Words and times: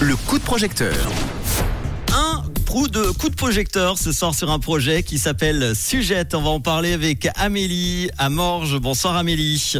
Le 0.00 0.14
coup 0.14 0.38
de 0.38 0.44
projecteur. 0.44 0.94
Un 2.14 2.44
coup 2.68 2.86
de, 2.86 3.10
coup 3.18 3.28
de 3.28 3.34
projecteur 3.34 3.98
ce 3.98 4.12
soir 4.12 4.34
sur 4.34 4.50
un 4.50 4.60
projet 4.60 5.02
qui 5.02 5.18
s'appelle 5.18 5.74
Sujette. 5.74 6.34
On 6.34 6.42
va 6.42 6.50
en 6.50 6.60
parler 6.60 6.92
avec 6.92 7.28
Amélie 7.34 8.10
à 8.18 8.28
Morges. 8.28 8.78
Bonsoir 8.78 9.16
Amélie. 9.16 9.74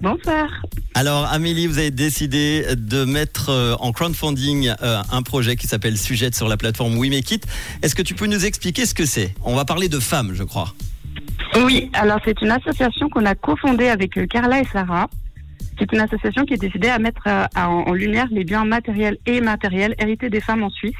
Bonsoir. 0.00 0.46
Alors 0.94 1.24
Amélie, 1.26 1.66
vous 1.66 1.78
avez 1.78 1.90
décidé 1.90 2.64
de 2.76 3.04
mettre 3.04 3.48
euh, 3.48 3.74
en 3.80 3.90
crowdfunding 3.90 4.72
euh, 4.80 5.02
un 5.10 5.22
projet 5.22 5.56
qui 5.56 5.66
s'appelle 5.66 5.98
Sujette 5.98 6.36
sur 6.36 6.46
la 6.46 6.56
plateforme 6.56 6.96
We 6.96 7.10
Make 7.10 7.30
It. 7.32 7.46
Est-ce 7.82 7.96
que 7.96 8.02
tu 8.02 8.14
peux 8.14 8.26
nous 8.26 8.44
expliquer 8.44 8.86
ce 8.86 8.94
que 8.94 9.06
c'est? 9.06 9.34
On 9.42 9.56
va 9.56 9.64
parler 9.64 9.88
de 9.88 9.98
femmes, 9.98 10.32
je 10.34 10.44
crois. 10.44 10.74
Oui, 11.56 11.90
alors 11.94 12.20
c'est 12.24 12.40
une 12.40 12.52
association 12.52 13.08
qu'on 13.08 13.24
a 13.24 13.34
cofondée 13.34 13.88
avec 13.88 14.16
euh, 14.16 14.26
Carla 14.26 14.60
et 14.60 14.66
Sarah. 14.72 15.08
C'est 15.78 15.92
une 15.92 16.00
association 16.00 16.44
qui 16.44 16.54
est 16.54 16.60
décidée 16.60 16.88
à 16.88 16.98
mettre 16.98 17.22
euh, 17.26 17.46
en 17.54 17.92
lumière 17.92 18.26
les 18.30 18.44
biens 18.44 18.64
matériels 18.64 19.18
et 19.26 19.36
immatériels 19.36 19.94
hérités 19.98 20.30
des 20.30 20.40
femmes 20.40 20.62
en 20.62 20.70
Suisse. 20.70 20.96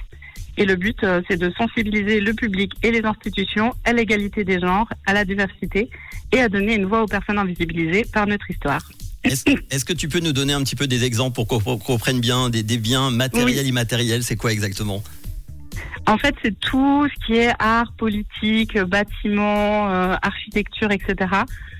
Et 0.56 0.64
le 0.64 0.74
but, 0.74 1.02
euh, 1.05 1.23
c'est 1.28 1.36
de 1.36 1.52
sensibiliser 1.56 2.20
le 2.20 2.34
public 2.34 2.73
et 2.83 2.91
les 2.91 3.05
institutions 3.05 3.72
à 3.84 3.92
l'égalité 3.92 4.45
des 4.45 4.59
genres, 4.59 4.88
à 5.06 5.12
la 5.12 5.24
diversité 5.24 5.88
et 6.33 6.41
à 6.41 6.48
donner 6.48 6.74
une 6.74 6.84
voix 6.84 7.02
aux 7.02 7.06
personnes 7.06 7.38
invisibilisées 7.38 8.05
par 8.12 8.27
notre 8.27 8.50
histoire. 8.50 8.91
Est-ce 9.24 9.84
que 9.84 9.92
tu 9.92 10.09
peux 10.09 10.20
nous 10.20 10.33
donner 10.33 10.52
un 10.52 10.62
petit 10.62 10.77
peu 10.77 10.86
des 10.86 11.05
exemples 11.05 11.34
pour 11.34 11.47
qu'on 11.47 11.78
comprenne 11.78 12.20
bien 12.20 12.50
des, 12.50 12.62
des 12.62 12.78
biens 12.78 13.10
matériels, 13.10 13.66
immatériels 13.66 14.22
C'est 14.22 14.36
quoi 14.36 14.52
exactement? 14.52 15.02
En 16.08 16.18
fait, 16.18 16.34
c'est 16.42 16.58
tout 16.58 17.06
ce 17.08 17.26
qui 17.26 17.34
est 17.36 17.52
art, 17.58 17.92
politique, 17.96 18.78
bâtiment, 18.78 19.90
euh, 19.90 20.16
architecture, 20.22 20.90
etc., 20.90 21.14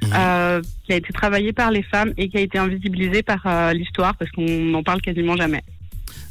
Mhm. 0.03 0.11
euh, 0.15 0.63
qui 0.85 0.93
a 0.93 0.97
été 0.97 1.13
travaillé 1.13 1.53
par 1.53 1.71
les 1.71 1.83
femmes 1.83 2.13
et 2.17 2.29
qui 2.29 2.37
a 2.37 2.41
été 2.41 2.57
invisibilisé 2.59 3.23
par 3.23 3.41
euh, 3.47 3.73
l'histoire 3.73 4.15
parce 4.17 4.31
qu'on 4.31 4.45
n'en 4.47 4.83
parle 4.83 5.01
quasiment 5.01 5.37
jamais. 5.37 5.63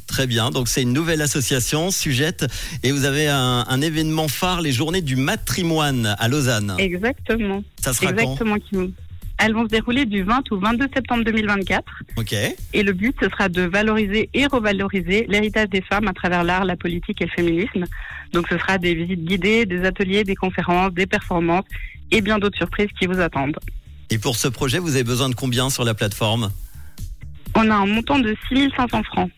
Très 0.06 0.26
bien, 0.26 0.50
donc 0.50 0.68
c'est 0.68 0.80
une 0.82 0.94
nouvelle 0.94 1.20
association, 1.20 1.90
Sujette, 1.90 2.46
et 2.82 2.92
vous 2.92 3.04
avez 3.04 3.28
un, 3.28 3.66
un 3.68 3.80
événement 3.82 4.26
phare, 4.28 4.62
les 4.62 4.72
journées 4.72 5.02
du 5.02 5.16
matrimoine 5.16 6.16
à 6.18 6.28
Lausanne. 6.28 6.74
Exactement. 6.78 7.62
Ça 7.82 7.92
sera 7.92 8.10
Exactement. 8.12 8.56
qui- 8.56 8.94
Elles 9.38 9.54
vont 9.54 9.64
se 9.64 9.68
dérouler 9.68 10.04
du 10.04 10.22
20 10.22 10.50
au 10.50 10.58
22 10.58 10.88
septembre 10.92 11.24
2024. 11.24 11.84
quand 11.84 12.22
Ok. 12.22 12.34
Et 12.72 12.82
le 12.82 12.92
but, 12.92 13.16
ce 13.22 13.28
sera 13.28 13.48
de 13.48 13.62
valoriser 13.62 14.28
et 14.34 14.46
revaloriser 14.46 15.26
l'héritage 15.28 15.68
des 15.68 15.80
femmes 15.82 16.08
à 16.08 16.12
travers 16.12 16.42
l'art, 16.42 16.64
la 16.64 16.76
politique 16.76 17.22
et 17.22 17.26
le 17.26 17.30
féminisme. 17.30 17.84
Donc, 18.32 18.46
ce 18.48 18.58
sera 18.58 18.78
des 18.78 18.94
visites 18.94 19.24
guidées, 19.24 19.64
des 19.64 19.84
ateliers, 19.84 20.24
des 20.24 20.34
conférences, 20.34 20.92
des 20.92 21.06
performances 21.06 21.64
et 22.10 22.20
bien 22.20 22.38
d'autres 22.38 22.58
surprises 22.58 22.88
qui 22.98 23.06
vous 23.06 23.20
attendent. 23.20 23.58
Et 24.10 24.18
pour 24.18 24.36
ce 24.36 24.48
projet, 24.48 24.78
vous 24.78 24.94
avez 24.94 25.04
besoin 25.04 25.28
de 25.28 25.34
combien 25.34 25.70
sur 25.70 25.84
la 25.84 25.94
plateforme? 25.94 26.50
On 27.54 27.70
a 27.70 27.74
un 27.74 27.86
montant 27.86 28.18
de 28.18 28.36
6500 28.48 29.02
francs. 29.04 29.30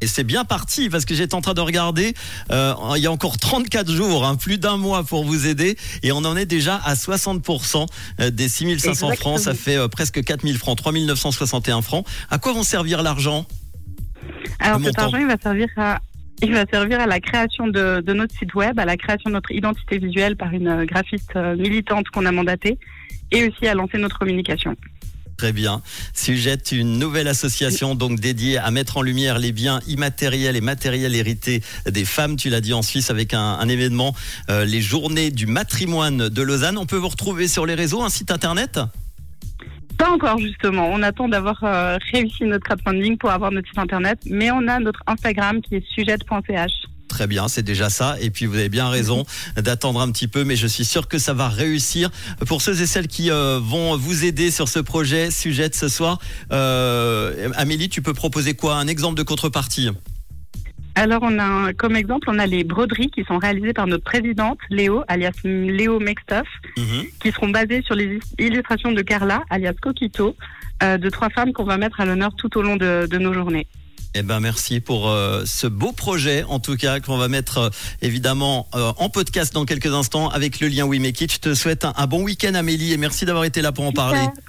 Et 0.00 0.06
c'est 0.06 0.24
bien 0.24 0.44
parti 0.44 0.88
parce 0.88 1.04
que 1.04 1.14
j'étais 1.14 1.34
en 1.34 1.40
train 1.40 1.54
de 1.54 1.60
regarder. 1.60 2.14
euh, 2.50 2.74
il 2.96 3.02
y 3.02 3.06
a 3.06 3.12
encore 3.12 3.38
34 3.38 3.90
jours, 3.90 4.24
hein, 4.24 4.36
plus 4.36 4.58
d'un 4.58 4.76
mois 4.76 5.02
pour 5.04 5.24
vous 5.24 5.46
aider, 5.46 5.76
et 6.02 6.12
on 6.12 6.18
en 6.18 6.36
est 6.36 6.46
déjà 6.46 6.76
à 6.84 6.94
60% 6.94 7.86
des 8.30 8.48
6500 8.48 9.12
francs. 9.12 9.40
Ça 9.40 9.54
fait 9.54 9.76
euh, 9.76 9.88
presque 9.88 10.22
4000 10.22 10.56
francs, 10.58 10.78
3961 10.78 11.82
francs. 11.82 12.06
À 12.30 12.38
quoi 12.38 12.52
vont 12.52 12.62
servir 12.62 13.02
l'argent? 13.02 13.46
Alors 14.60 14.80
cet 14.82 14.98
argent, 14.98 15.18
il 15.18 15.26
va 15.26 15.36
servir 15.42 15.68
à, 15.76 15.98
il 16.42 16.52
va 16.52 16.64
servir 16.70 17.00
à 17.00 17.06
la 17.06 17.20
création 17.20 17.66
de, 17.66 18.00
de 18.00 18.12
notre 18.12 18.36
site 18.36 18.54
web, 18.54 18.78
à 18.78 18.84
la 18.84 18.96
création 18.96 19.30
de 19.30 19.34
notre 19.34 19.50
identité 19.50 19.98
visuelle 19.98 20.36
par 20.36 20.52
une 20.52 20.68
euh, 20.68 20.84
graphiste 20.84 21.32
euh, 21.36 21.56
militante 21.56 22.08
qu'on 22.10 22.26
a 22.26 22.32
mandatée, 22.32 22.78
et 23.30 23.48
aussi 23.48 23.66
à 23.66 23.74
lancer 23.74 23.98
notre 23.98 24.18
communication. 24.18 24.74
Très 25.38 25.52
bien. 25.52 25.82
Sujette 26.14 26.72
une 26.72 26.98
nouvelle 26.98 27.28
association 27.28 27.94
donc 27.94 28.18
dédiée 28.18 28.58
à 28.58 28.72
mettre 28.72 28.96
en 28.96 29.02
lumière 29.02 29.38
les 29.38 29.52
biens 29.52 29.78
immatériels 29.86 30.56
et 30.56 30.60
matériels 30.60 31.14
hérités 31.14 31.62
des 31.88 32.04
femmes. 32.04 32.34
Tu 32.34 32.48
l'as 32.50 32.60
dit 32.60 32.72
en 32.72 32.82
Suisse 32.82 33.08
avec 33.08 33.34
un, 33.34 33.68
événement, 33.68 34.16
euh, 34.50 34.64
les 34.64 34.80
Journées 34.80 35.30
du 35.30 35.46
matrimoine 35.46 36.28
de 36.28 36.42
Lausanne. 36.42 36.76
On 36.76 36.86
peut 36.86 36.96
vous 36.96 37.08
retrouver 37.08 37.46
sur 37.46 37.66
les 37.66 37.76
réseaux, 37.76 38.02
un 38.02 38.08
site 38.08 38.32
internet? 38.32 38.80
Pas 39.96 40.10
encore 40.10 40.38
justement. 40.38 40.90
On 40.90 41.04
attend 41.04 41.28
d'avoir 41.28 41.62
euh, 41.62 41.98
réussi 42.12 42.42
notre 42.42 42.64
crowdfunding 42.64 43.16
pour 43.16 43.30
avoir 43.30 43.52
notre 43.52 43.68
site 43.68 43.78
internet, 43.78 44.18
mais 44.26 44.50
on 44.50 44.66
a 44.66 44.80
notre 44.80 45.04
Instagram 45.06 45.62
qui 45.62 45.76
est 45.76 45.84
sujette.ch. 45.94 46.72
Très 47.18 47.26
bien, 47.26 47.48
c'est 47.48 47.64
déjà 47.64 47.90
ça. 47.90 48.14
Et 48.20 48.30
puis 48.30 48.46
vous 48.46 48.54
avez 48.54 48.68
bien 48.68 48.88
raison 48.88 49.24
d'attendre 49.56 50.00
un 50.00 50.08
petit 50.12 50.28
peu, 50.28 50.44
mais 50.44 50.54
je 50.54 50.68
suis 50.68 50.84
sûr 50.84 51.08
que 51.08 51.18
ça 51.18 51.34
va 51.34 51.48
réussir. 51.48 52.10
Pour 52.46 52.62
ceux 52.62 52.80
et 52.80 52.86
celles 52.86 53.08
qui 53.08 53.32
euh, 53.32 53.58
vont 53.60 53.96
vous 53.96 54.24
aider 54.24 54.52
sur 54.52 54.68
ce 54.68 54.78
projet 54.78 55.32
sujet 55.32 55.68
de 55.68 55.74
ce 55.74 55.88
soir, 55.88 56.20
euh, 56.52 57.48
Amélie, 57.56 57.88
tu 57.88 58.02
peux 58.02 58.14
proposer 58.14 58.54
quoi? 58.54 58.76
Un 58.76 58.86
exemple 58.86 59.16
de 59.18 59.24
contrepartie? 59.24 59.90
Alors 60.94 61.24
on 61.24 61.40
a 61.40 61.72
comme 61.72 61.96
exemple, 61.96 62.28
on 62.30 62.38
a 62.38 62.46
les 62.46 62.62
broderies 62.62 63.10
qui 63.10 63.24
sont 63.24 63.38
réalisées 63.38 63.72
par 63.72 63.88
notre 63.88 64.04
présidente 64.04 64.58
Léo, 64.70 65.02
alias 65.08 65.32
Léo 65.42 65.98
Mextoff, 65.98 66.46
Mhm. 66.76 67.02
qui 67.20 67.32
seront 67.32 67.48
basées 67.48 67.82
sur 67.84 67.96
les 67.96 68.20
illustrations 68.38 68.92
de 68.92 69.02
Carla, 69.02 69.42
alias 69.50 69.74
Coquito, 69.82 70.36
euh, 70.84 70.98
de 70.98 71.10
trois 71.10 71.30
femmes 71.30 71.52
qu'on 71.52 71.64
va 71.64 71.78
mettre 71.78 72.00
à 72.00 72.04
l'honneur 72.04 72.30
tout 72.36 72.56
au 72.56 72.62
long 72.62 72.76
de, 72.76 73.08
de 73.10 73.18
nos 73.18 73.34
journées. 73.34 73.66
Eh 74.14 74.22
ben 74.22 74.40
merci 74.40 74.80
pour 74.80 75.08
euh, 75.08 75.44
ce 75.44 75.66
beau 75.66 75.92
projet, 75.92 76.42
en 76.48 76.60
tout 76.60 76.76
cas 76.76 76.98
qu'on 77.00 77.18
va 77.18 77.28
mettre 77.28 77.58
euh, 77.58 77.70
évidemment 78.00 78.68
euh, 78.74 78.92
en 78.96 79.10
podcast 79.10 79.52
dans 79.52 79.64
quelques 79.64 79.92
instants 79.92 80.28
avec 80.28 80.60
le 80.60 80.68
lien 80.68 80.86
We 80.86 80.98
Make 80.98 81.20
It. 81.20 81.32
Je 81.32 81.38
te 81.38 81.54
souhaite 81.54 81.84
un, 81.84 81.92
un 81.96 82.06
bon 82.06 82.22
week-end, 82.22 82.54
Amélie, 82.54 82.92
et 82.92 82.96
merci 82.96 83.26
d'avoir 83.26 83.44
été 83.44 83.60
là 83.60 83.70
pour 83.70 83.84
en 83.84 83.92
parler. 83.92 84.20
Super. 84.20 84.42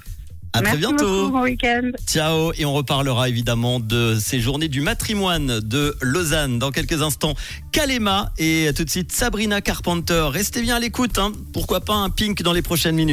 À 0.52 0.62
très 0.62 0.76
bientôt. 0.76 1.06
beaucoup, 1.06 1.32
bon 1.32 1.42
week-end. 1.42 1.90
Ciao 2.06 2.52
et 2.54 2.64
on 2.64 2.72
reparlera 2.72 3.28
évidemment 3.28 3.78
de 3.78 4.18
ces 4.20 4.40
journées 4.40 4.66
du 4.66 4.80
matrimoine 4.80 5.60
de 5.60 5.96
Lausanne 6.00 6.58
dans 6.58 6.72
quelques 6.72 7.02
instants. 7.02 7.34
Kalema 7.70 8.32
et 8.36 8.68
tout 8.74 8.84
de 8.84 8.90
suite 8.90 9.12
Sabrina 9.12 9.60
Carpenter. 9.60 10.26
Restez 10.28 10.62
bien 10.62 10.76
à 10.76 10.80
l'écoute, 10.80 11.18
hein. 11.18 11.30
pourquoi 11.52 11.80
pas 11.80 11.94
un 11.94 12.10
pink 12.10 12.42
dans 12.42 12.52
les 12.52 12.62
prochaines 12.62 12.96
minutes. 12.96 13.08